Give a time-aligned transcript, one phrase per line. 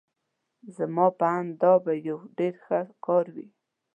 [0.75, 3.47] زما په آند دا به یو ډېر ښه کار وي.